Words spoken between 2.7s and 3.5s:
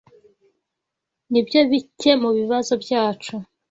byacu.